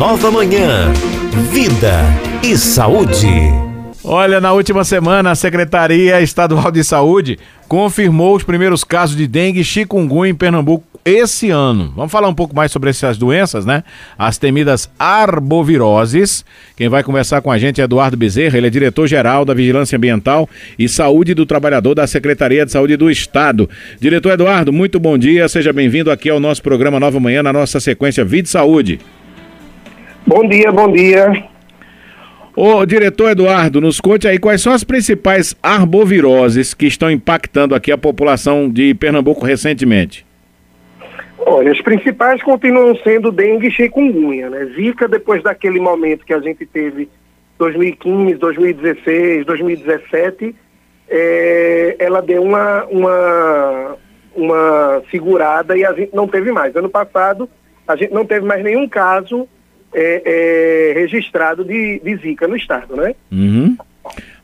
[0.00, 0.92] Nova Manhã,
[1.50, 2.04] Vida
[2.40, 3.26] e Saúde.
[4.04, 7.36] Olha, na última semana, a Secretaria Estadual de Saúde
[7.66, 11.92] confirmou os primeiros casos de dengue e chikungunya em Pernambuco esse ano.
[11.96, 13.82] Vamos falar um pouco mais sobre essas doenças, né?
[14.16, 16.44] As temidas arboviroses.
[16.76, 20.48] Quem vai conversar com a gente é Eduardo Bezerra, ele é diretor-geral da Vigilância Ambiental
[20.78, 23.68] e Saúde do Trabalhador da Secretaria de Saúde do Estado.
[23.98, 27.80] Diretor Eduardo, muito bom dia, seja bem-vindo aqui ao nosso programa Nova Manhã, na nossa
[27.80, 29.00] sequência Vida e Saúde.
[30.28, 31.48] Bom dia, bom dia.
[32.54, 37.90] Ô, diretor Eduardo, nos conte aí quais são as principais arboviroses que estão impactando aqui
[37.90, 40.26] a população de Pernambuco recentemente.
[41.38, 44.66] Olha, as principais continuam sendo dengue e chikungunya, né?
[44.76, 47.08] Zika, depois daquele momento que a gente teve
[47.58, 50.54] 2015, 2016, 2017,
[51.08, 53.96] é, ela deu uma, uma,
[54.36, 56.76] uma segurada e a gente não teve mais.
[56.76, 57.48] Ano passado,
[57.86, 59.48] a gente não teve mais nenhum caso
[59.92, 63.14] é, é, registrado de, de Zika no estado, né?
[63.30, 63.76] Uhum.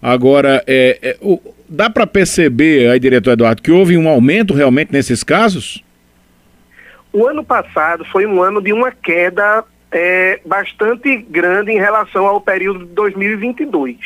[0.00, 4.92] Agora, é, é o, dá para perceber, aí, diretor Eduardo, que houve um aumento realmente
[4.92, 5.82] nesses casos?
[7.12, 12.40] O ano passado foi um ano de uma queda é, bastante grande em relação ao
[12.40, 13.96] período de 2022.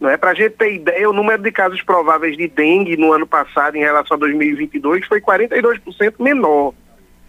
[0.00, 0.16] Não é?
[0.16, 3.76] Para a gente ter ideia, o número de casos prováveis de dengue no ano passado
[3.76, 6.74] em relação a 2022 foi 42% menor.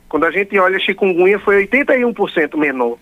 [0.08, 2.98] Quando a gente olha chikungunya foi 81% menor.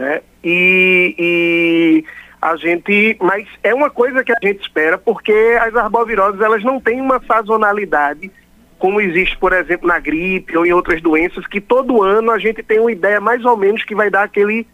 [0.00, 0.22] Né?
[0.42, 2.04] E, e,
[2.42, 6.80] a gente, mas é uma coisa que a gente espera porque as arboviroses elas não
[6.80, 8.30] têm uma sazonalidade
[8.76, 12.62] como existe, por exemplo, na gripe ou em outras doenças, que todo ano a gente
[12.62, 14.66] tem uma ideia mais ou menos que vai dar aquele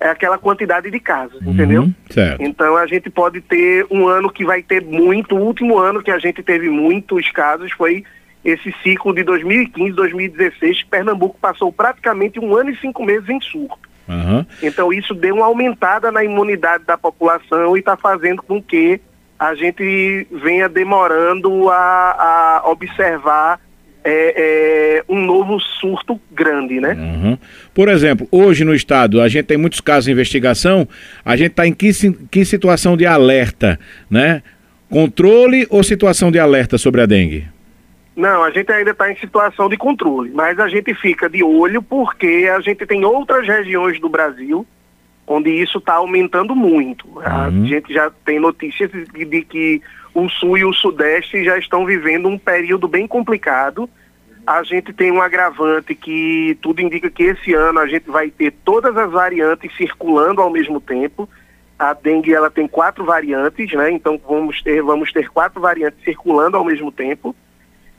[0.00, 1.90] aquela quantidade de casos, uhum, entendeu?
[2.08, 2.40] Certo.
[2.42, 6.10] Então a gente pode ter um ano que vai ter muito, o último ano que
[6.10, 8.02] a gente teve muitos casos foi
[8.42, 13.89] esse ciclo de 2015, 2016, Pernambuco passou praticamente um ano e cinco meses em surto.
[14.10, 14.44] Uhum.
[14.60, 19.00] Então isso deu uma aumentada na imunidade da população e está fazendo com que
[19.38, 23.60] a gente venha demorando a, a observar
[24.02, 26.94] é, é, um novo surto grande, né?
[26.94, 27.38] Uhum.
[27.72, 30.88] Por exemplo, hoje no estado a gente tem muitos casos de investigação,
[31.24, 31.90] a gente está em que,
[32.30, 33.78] que situação de alerta,
[34.10, 34.42] né?
[34.90, 37.46] Controle ou situação de alerta sobre a dengue?
[38.20, 41.82] Não, a gente ainda está em situação de controle, mas a gente fica de olho
[41.82, 44.66] porque a gente tem outras regiões do Brasil
[45.26, 47.08] onde isso está aumentando muito.
[47.08, 47.22] Uhum.
[47.24, 49.80] A gente já tem notícias de, de, que
[50.12, 53.88] o Sul e o Sudeste já estão vivendo um período bem complicado.
[54.46, 58.52] A gente tem um agravante que tudo indica que esse ano a gente vai ter
[58.64, 61.26] todas as variantes circulando ao mesmo tempo.
[61.78, 63.90] A dengue ela tem quatro variantes, né?
[63.92, 67.34] Então vamos ter vamos ter quatro variantes circulando ao mesmo tempo.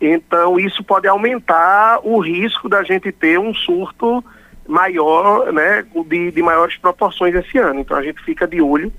[0.01, 4.23] Então, isso pode aumentar o risco da gente ter um surto
[4.67, 7.81] maior, né, de, de maiores proporções esse ano.
[7.81, 8.91] Então, a gente fica de olho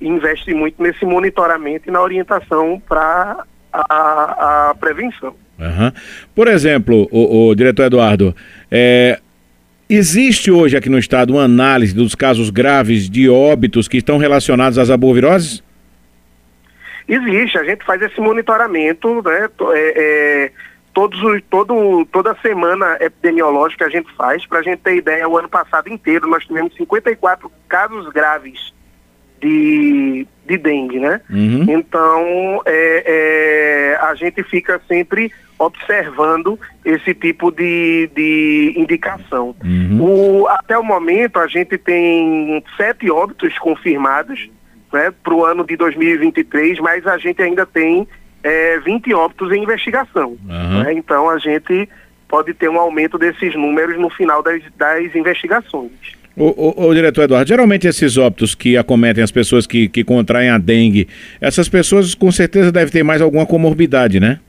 [0.00, 5.34] e investe muito nesse monitoramento e na orientação para a, a, prevenção.
[5.58, 5.92] Uhum.
[6.34, 8.34] Por exemplo, o, o diretor Eduardo,
[8.70, 9.18] é,
[9.88, 14.78] existe hoje aqui no estado uma análise dos casos graves de óbitos que estão relacionados
[14.78, 15.62] às arboviroses?
[17.08, 19.48] Existe, a gente faz esse monitoramento, né?
[19.74, 20.52] É, é,
[20.92, 25.48] todos, todo, toda semana epidemiológica a gente faz, para a gente ter ideia, o ano
[25.48, 28.74] passado inteiro nós tivemos 54 casos graves
[29.40, 31.20] de, de dengue, né?
[31.30, 31.66] Uhum.
[31.68, 39.54] Então, é, é, a gente fica sempre observando esse tipo de, de indicação.
[39.64, 40.42] Uhum.
[40.42, 44.50] O, até o momento, a gente tem sete óbitos confirmados,
[44.96, 48.08] né, para o ano de 2023, mas a gente ainda tem
[48.42, 50.36] é, 20 óbitos em investigação.
[50.48, 50.82] Uhum.
[50.82, 51.88] Né, então a gente
[52.26, 55.92] pode ter um aumento desses números no final das, das investigações.
[56.36, 60.50] O, o, o, diretor Eduardo, geralmente esses óbitos que acometem as pessoas que, que contraem
[60.50, 61.08] a dengue,
[61.40, 64.40] essas pessoas com certeza devem ter mais alguma comorbidade, né?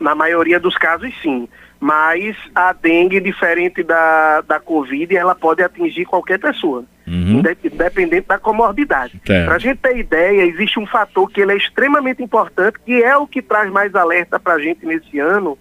[0.00, 1.48] Na maioria dos casos, sim
[1.80, 6.84] mas a dengue, diferente da, da Covid, ela pode atingir qualquer pessoa,
[7.28, 7.42] uhum.
[7.64, 9.20] independente da comorbidade.
[9.24, 13.16] Para a gente ter ideia, existe um fator que ele é extremamente importante, que é
[13.16, 15.58] o que traz mais alerta para a gente nesse ano,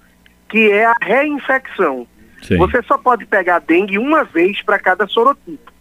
[0.50, 2.08] que é a reinfecção.
[2.42, 2.58] Sim.
[2.58, 5.72] Você só pode pegar dengue uma vez para cada sorotipo.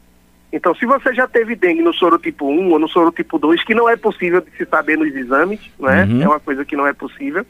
[0.53, 3.89] Então, se você já teve dengue no sorotipo 1 ou no sorotipo 2, que não
[3.89, 6.05] é possível de se saber nos exames, né?
[6.05, 6.23] Uhum.
[6.23, 7.45] É uma coisa que não é possível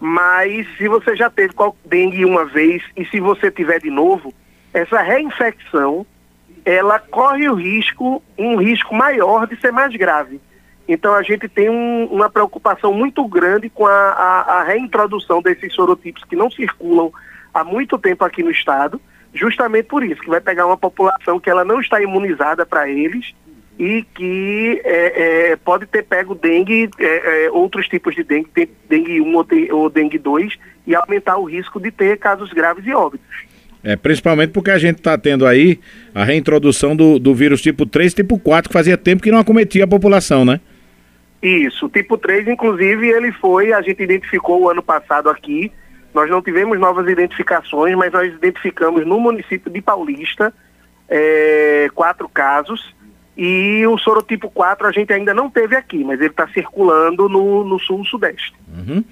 [0.00, 1.52] mas se você já teve
[1.84, 4.32] dengue uma vez e se você tiver de novo,
[4.72, 6.06] essa reinfecção,
[6.64, 10.40] ela corre o risco, um risco maior de ser mais grave.
[10.88, 15.72] Então a gente tem um, uma preocupação muito grande com a, a, a, reintrodução desses
[15.72, 17.12] sorotipos que não circulam
[17.54, 19.00] há muito tempo aqui no estado,
[19.32, 23.32] justamente por isso, que vai pegar uma população que ela não está imunizada para eles
[23.78, 28.50] e que é, é, pode ter pego dengue, é, é outros tipos de dengue,
[28.88, 32.92] dengue 1 ou, ou dengue 2, e aumentar o risco de ter casos graves e
[32.92, 33.49] óbitos.
[33.82, 35.80] É, principalmente porque a gente está tendo aí
[36.14, 39.84] a reintrodução do, do vírus tipo 3 tipo 4, que fazia tempo que não acometia
[39.84, 40.60] a população, né?
[41.42, 45.72] Isso, tipo 3, inclusive, ele foi, a gente identificou o ano passado aqui,
[46.12, 50.52] nós não tivemos novas identificações, mas nós identificamos no município de Paulista
[51.08, 52.94] é, quatro casos,
[53.36, 57.64] e o sorotipo 4 a gente ainda não teve aqui, mas ele está circulando no,
[57.64, 58.52] no sul-sudeste.
[58.68, 59.02] Uhum.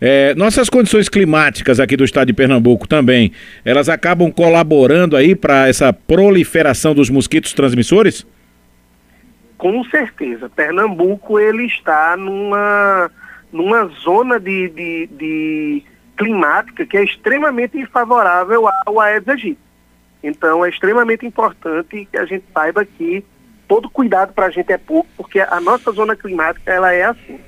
[0.00, 3.32] É, nossas condições climáticas aqui do estado de Pernambuco também,
[3.64, 8.26] elas acabam colaborando aí para essa proliferação dos mosquitos transmissores?
[9.56, 10.50] Com certeza.
[10.50, 13.10] Pernambuco ele está numa,
[13.52, 15.82] numa zona de, de, de
[16.16, 19.58] climática que é extremamente favorável ao Aedes aegypti.
[20.22, 23.24] Então é extremamente importante que a gente saiba que
[23.68, 27.38] todo cuidado para a gente é pouco, porque a nossa zona climática ela é assim,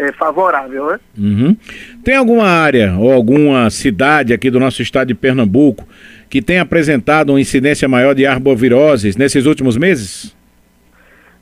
[0.00, 1.00] é favorável, né?
[1.18, 1.56] Uhum.
[2.02, 5.86] Tem alguma área ou alguma cidade aqui do nosso estado de Pernambuco
[6.30, 10.34] que tem apresentado uma incidência maior de arboviroses nesses últimos meses?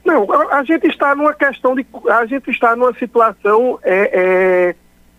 [0.05, 4.75] Não, a, a gente está numa questão de, a gente está numa situação é, é,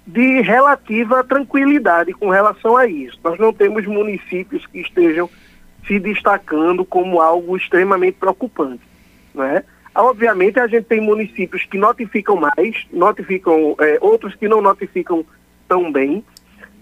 [0.05, 3.17] de relativa tranquilidade com relação a isso.
[3.23, 5.29] Nós não temos municípios que estejam
[5.87, 8.81] se destacando como algo extremamente preocupante.
[9.33, 9.63] Né?
[9.99, 15.25] Obviamente, a gente tem municípios que notificam mais, notificam é, outros que não notificam
[15.67, 16.23] tão bem.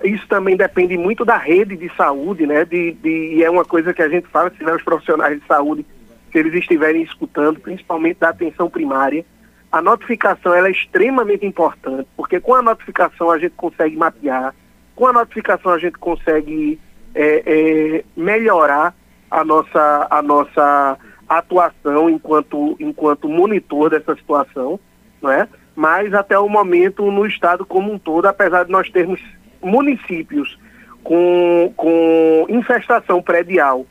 [0.04, 2.64] Isso também depende muito da rede de saúde, né?
[2.64, 5.84] De, de, e é uma coisa que a gente fala, se os profissionais de saúde,
[6.32, 9.26] se eles estiverem escutando, principalmente da atenção primária,
[9.72, 14.54] a notificação ela é extremamente importante, porque com a notificação a gente consegue mapear,
[14.96, 16.80] com a notificação a gente consegue
[17.16, 18.94] é, é, melhorar
[19.30, 24.80] a nossa, a nossa atuação enquanto, enquanto monitor dessa situação,
[25.22, 25.48] não é?
[25.76, 29.22] mas até o momento no estado como um todo, apesar de nós termos
[29.62, 30.58] municípios
[31.04, 33.86] com, com infestação predial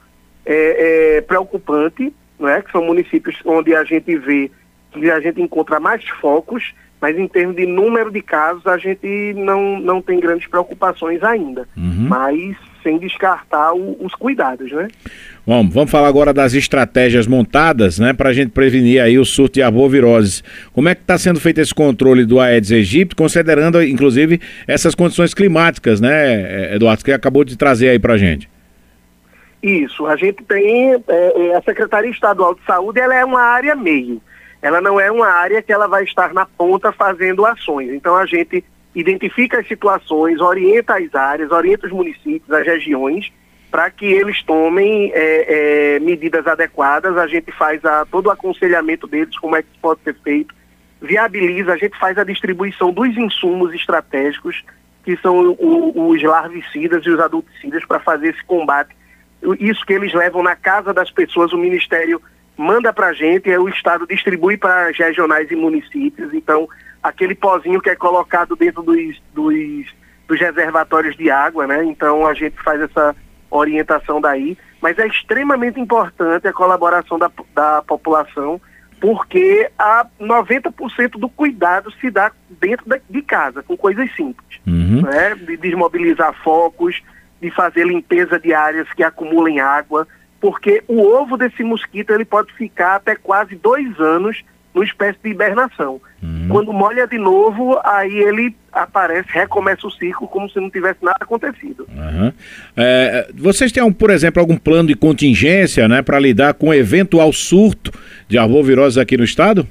[0.44, 2.60] é, é, preocupante, não é?
[2.60, 4.50] que são municípios onde a gente vê
[4.90, 9.34] que a gente encontra mais focos, mas em termos de número de casos a gente
[9.34, 11.68] não, não tem grandes preocupações ainda.
[11.76, 12.08] Uhum.
[12.08, 12.56] Mas
[12.86, 14.86] sem descartar o, os cuidados, né?
[15.44, 19.54] Bom, vamos falar agora das estratégias montadas, né, para a gente prevenir aí o surto
[19.54, 20.42] de arbovirose.
[20.72, 25.34] Como é que está sendo feito esse controle do Aedes aegypti, considerando, inclusive, essas condições
[25.34, 28.48] climáticas, né, Eduardo, que acabou de trazer aí para a gente?
[29.60, 33.74] Isso, a gente tem, é, é, a Secretaria Estadual de Saúde, ela é uma área
[33.74, 34.22] meio.
[34.62, 37.90] Ela não é uma área que ela vai estar na ponta fazendo ações.
[37.90, 38.64] Então a gente
[38.96, 43.30] identifica as situações, orienta as áreas, orienta os municípios, as regiões,
[43.70, 47.16] para que eles tomem é, é, medidas adequadas.
[47.18, 50.54] A gente faz a, todo o aconselhamento deles, como é que pode ser feito,
[51.00, 54.64] viabiliza, a gente faz a distribuição dos insumos estratégicos,
[55.04, 58.96] que são o, os larvicidas e os adulticidas, para fazer esse combate.
[59.60, 62.20] Isso que eles levam na casa das pessoas, o Ministério
[62.56, 66.32] manda para a gente, o Estado distribui para as regionais e municípios.
[66.32, 66.66] Então,
[67.08, 69.86] aquele pozinho que é colocado dentro dos, dos,
[70.26, 71.84] dos reservatórios de água, né?
[71.84, 73.14] Então a gente faz essa
[73.50, 78.60] orientação daí, mas é extremamente importante a colaboração da, da população,
[79.00, 85.02] porque a 90% do cuidado se dá dentro de casa, com coisas simples, uhum.
[85.02, 85.34] né?
[85.34, 87.02] De desmobilizar focos,
[87.40, 90.06] de fazer limpeza de áreas que acumulem água,
[90.40, 94.42] porque o ovo desse mosquito ele pode ficar até quase dois anos
[94.76, 96.00] numa espécie de hibernação.
[96.22, 96.48] Uhum.
[96.50, 101.16] Quando molha de novo, aí ele aparece, recomeça o ciclo como se não tivesse nada
[101.20, 101.88] acontecido.
[101.88, 102.30] Uhum.
[102.76, 107.90] É, vocês têm, por exemplo, algum plano de contingência né, para lidar com eventual surto
[108.28, 109.66] de arbovirose aqui no estado?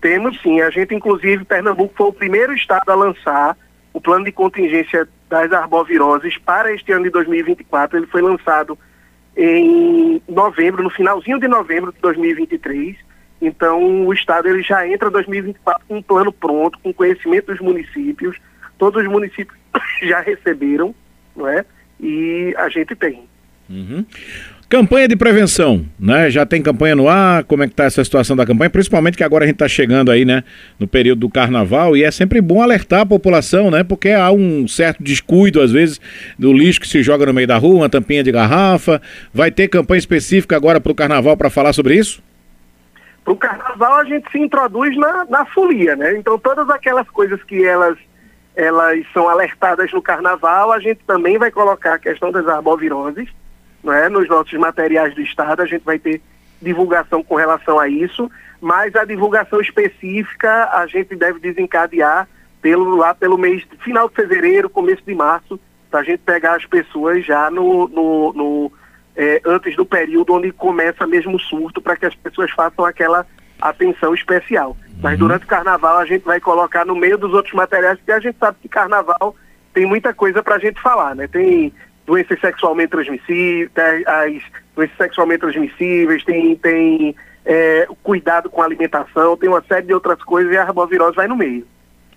[0.00, 0.60] Temos sim.
[0.60, 3.56] A gente, inclusive, Pernambuco foi o primeiro estado a lançar
[3.92, 7.98] o plano de contingência das arboviroses para este ano de 2024.
[7.98, 8.76] Ele foi lançado
[9.36, 13.11] em novembro, no finalzinho de novembro de 2023
[13.42, 18.36] então, o Estado ele já entra 2024 com um plano pronto, com conhecimento dos municípios.
[18.78, 19.58] Todos os municípios
[20.00, 20.94] já receberam,
[21.34, 21.64] não é?
[22.00, 23.24] E a gente tem.
[23.68, 24.06] Uhum.
[24.68, 26.30] Campanha de prevenção, né?
[26.30, 27.42] Já tem campanha no ar?
[27.42, 28.70] Como é que está essa situação da campanha?
[28.70, 30.44] Principalmente que agora a gente está chegando aí, né?
[30.78, 33.82] No período do carnaval e é sempre bom alertar a população, né?
[33.82, 36.00] Porque há um certo descuido, às vezes,
[36.38, 39.02] do lixo que se joga no meio da rua, uma tampinha de garrafa.
[39.34, 42.22] Vai ter campanha específica agora para o carnaval para falar sobre isso?
[43.24, 46.16] Para o carnaval a gente se introduz na, na folia, né?
[46.16, 47.98] Então todas aquelas coisas que elas,
[48.56, 53.28] elas são alertadas no carnaval, a gente também vai colocar a questão das arboviroses
[53.82, 54.08] não é?
[54.08, 56.22] Nos nossos materiais do Estado, a gente vai ter
[56.60, 62.28] divulgação com relação a isso, mas a divulgação específica a gente deve desencadear
[62.60, 65.58] pelo, lá pelo mês final de fevereiro, começo de março,
[65.90, 68.72] para a gente pegar as pessoas já no, no, no
[69.16, 73.26] é, antes do período onde começa mesmo o surto, para que as pessoas façam aquela
[73.60, 74.70] atenção especial.
[74.70, 74.98] Uhum.
[75.02, 78.20] Mas durante o carnaval a gente vai colocar no meio dos outros materiais, porque a
[78.20, 79.36] gente sabe que carnaval
[79.72, 81.26] tem muita coisa para a gente falar, né?
[81.26, 81.72] Tem
[82.06, 83.70] doenças sexualmente transmissíveis,
[84.06, 84.42] as
[84.74, 87.14] doenças sexualmente transmissíveis, tem, tem
[87.44, 91.28] é, cuidado com a alimentação, tem uma série de outras coisas e a arbovirose vai
[91.28, 91.66] no meio.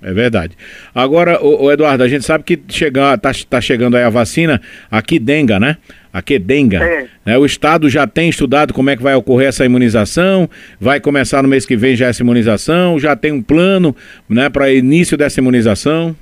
[0.01, 0.57] É verdade.
[0.93, 4.61] Agora, o, Eduardo, a gente sabe que chegar, tá, tá chegando aí a vacina,
[4.91, 5.77] aqui denga, né?
[6.15, 6.81] A Quedenga.
[6.81, 7.07] É.
[7.25, 7.37] Né?
[7.37, 11.49] O Estado já tem estudado como é que vai ocorrer essa imunização, vai começar no
[11.49, 13.93] mês que vem já essa imunização, já tem um plano
[14.29, 16.15] né, para início dessa imunização?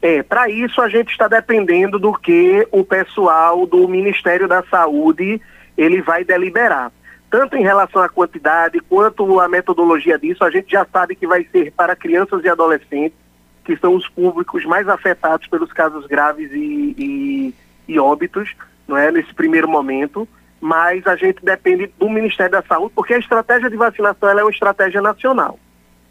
[0.00, 5.40] É, para isso a gente está dependendo do que o pessoal do Ministério da Saúde
[5.76, 6.92] ele vai deliberar.
[7.28, 11.44] Tanto em relação à quantidade quanto à metodologia disso, a gente já sabe que vai
[11.50, 13.18] ser para crianças e adolescentes,
[13.64, 17.54] que são os públicos mais afetados pelos casos graves e, e,
[17.88, 18.54] e óbitos,
[18.90, 20.28] não é, nesse primeiro momento.
[20.60, 24.50] Mas a gente depende do Ministério da Saúde, porque a estratégia de vacinação é uma
[24.50, 25.58] estratégia nacional.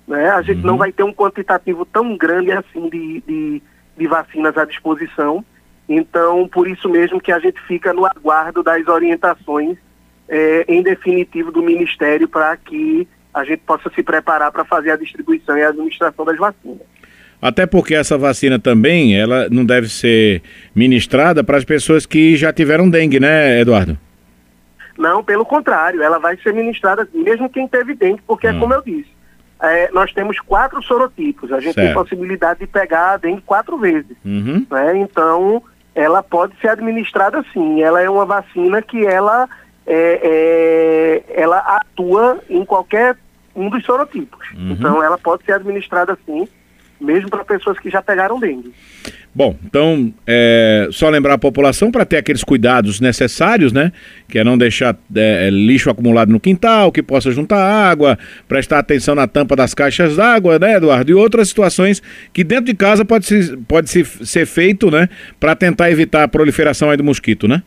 [0.07, 0.27] Né?
[0.31, 0.67] A gente uhum.
[0.67, 3.61] não vai ter um quantitativo tão grande assim de, de
[3.99, 5.45] de vacinas à disposição.
[5.87, 9.77] Então, por isso mesmo que a gente fica no aguardo das orientações,
[10.27, 14.95] é, em definitivo, do Ministério para que a gente possa se preparar para fazer a
[14.95, 16.87] distribuição e a administração das vacinas.
[17.41, 20.41] Até porque essa vacina também, ela não deve ser
[20.75, 23.97] ministrada para as pessoas que já tiveram dengue, né, Eduardo?
[24.97, 28.57] Não, pelo contrário, ela vai ser ministrada mesmo quem teve dengue, porque hum.
[28.57, 29.09] é como eu disse,
[29.61, 31.51] é, nós temos quatro sorotipos.
[31.51, 31.87] A gente certo.
[31.87, 34.15] tem possibilidade de pegar a dengue quatro vezes.
[34.23, 34.65] Uhum.
[34.69, 34.97] Né?
[34.97, 35.61] Então,
[35.93, 37.81] ela pode ser administrada sim.
[37.81, 39.49] Ela é uma vacina que ela,
[39.85, 43.17] é, é, ela atua em qualquer
[43.53, 44.47] um dos sorotipos.
[44.53, 44.71] Uhum.
[44.71, 46.47] Então, ela pode ser administrada sim,
[46.99, 48.73] mesmo para pessoas que já pegaram dengue.
[49.33, 53.91] Bom, então, é, só lembrar a população para ter aqueles cuidados necessários, né?
[54.27, 58.79] Que é não deixar é, é, lixo acumulado no quintal, que possa juntar água, prestar
[58.79, 61.11] atenção na tampa das caixas d'água, né, Eduardo?
[61.11, 62.01] E outras situações
[62.33, 65.07] que dentro de casa pode, se, pode se, ser feito, né?
[65.39, 67.61] Para tentar evitar a proliferação aí do mosquito, né?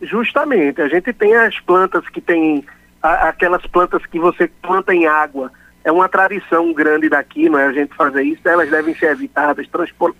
[0.00, 0.80] Justamente.
[0.80, 2.64] A gente tem as plantas que tem,
[3.02, 5.52] a, aquelas plantas que você planta em água
[5.84, 9.68] é uma tradição grande daqui, não é a gente fazer isso, elas devem ser evitadas,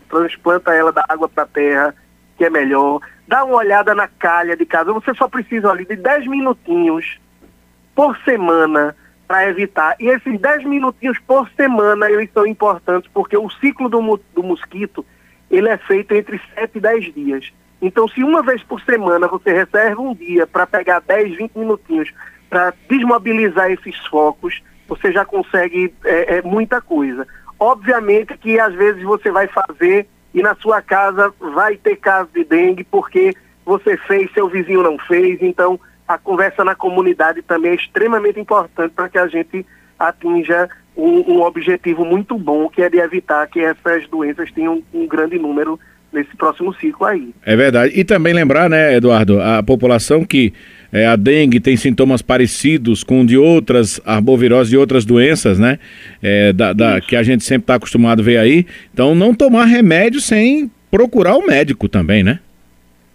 [0.08, 1.94] transplanta ela da água para a terra,
[2.36, 3.00] que é melhor.
[3.26, 7.18] Dá uma olhada na calha de casa, você só precisa ali de 10 minutinhos
[7.94, 8.94] por semana
[9.26, 9.96] para evitar.
[9.98, 15.04] E esses 10 minutinhos por semana, eles são importantes, porque o ciclo do, do mosquito,
[15.50, 17.52] ele é feito entre 7 e 10 dias.
[17.80, 22.12] Então, se uma vez por semana você reserva um dia para pegar 10, 20 minutinhos
[22.50, 24.62] para desmobilizar esses focos,
[24.94, 27.26] você já consegue é, é, muita coisa.
[27.58, 32.44] Obviamente que às vezes você vai fazer e na sua casa vai ter caso de
[32.44, 33.34] dengue porque
[33.64, 38.92] você fez, seu vizinho não fez, então a conversa na comunidade também é extremamente importante
[38.92, 39.64] para que a gente
[39.98, 45.06] atinja um, um, objetivo muito bom, que é de evitar que essas doenças tenham um
[45.06, 45.80] grande número
[46.14, 47.34] nesse próximo ciclo aí.
[47.44, 47.92] É verdade.
[47.94, 50.52] E também lembrar, né, Eduardo, a população que
[50.92, 55.78] é, a dengue tem sintomas parecidos com de outras arboviroses e outras doenças, né?
[56.22, 58.64] É, da, da que a gente sempre está acostumado a ver aí.
[58.92, 62.38] Então, não tomar remédio sem procurar o médico também, né?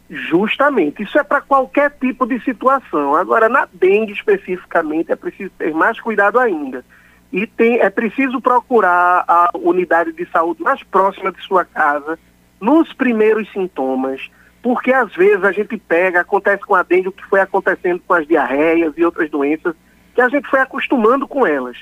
[0.10, 1.03] Justamente.
[1.03, 3.15] Isso é para qualquer tipo de situação.
[3.15, 6.84] Agora, na dengue especificamente, é preciso ter mais cuidado ainda.
[7.32, 12.20] E tem, é preciso procurar a unidade de saúde mais próxima de sua casa
[12.60, 14.30] nos primeiros sintomas
[14.62, 18.13] porque às vezes a gente pega, acontece com a dengue o que foi acontecendo com
[18.13, 19.74] as diarreias e outras doenças,
[20.13, 21.78] que a gente foi acostumando com elas.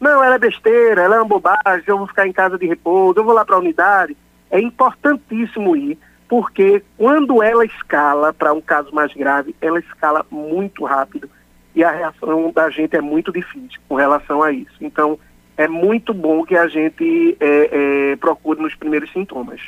[0.00, 3.20] Não, ela é besteira, ela é uma bobagem, eu vou ficar em casa de repouso,
[3.20, 4.16] eu vou lá para a unidade.
[4.50, 5.98] É importantíssimo ir,
[6.28, 11.28] porque quando ela escala para um caso mais grave, ela escala muito rápido
[11.74, 14.74] e a reação da gente é muito difícil com relação a isso.
[14.80, 15.18] Então,
[15.56, 19.60] é muito bom que a gente é, é, procure nos primeiros sintomas.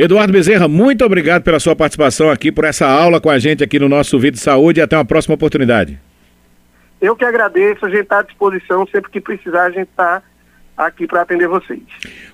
[0.00, 3.80] Eduardo Bezerra, muito obrigado pela sua participação aqui, por essa aula com a gente aqui
[3.80, 5.98] no nosso Vídeo Saúde e até uma próxima oportunidade.
[7.00, 10.22] Eu que agradeço, a gente está à disposição, sempre que precisar a gente está
[10.76, 11.80] aqui para atender vocês.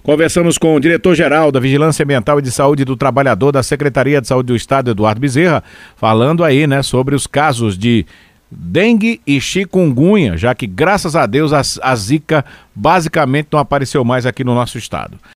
[0.02, 4.28] Conversamos com o diretor-geral da Vigilância Ambiental e de Saúde do Trabalhador da Secretaria de
[4.28, 5.64] Saúde do Estado, Eduardo Bezerra,
[5.96, 8.04] falando aí, né, sobre os casos de
[8.50, 12.44] dengue e chikungunya, já que graças a Deus a, a zika
[12.74, 15.18] basicamente não apareceu mais aqui no nosso estado.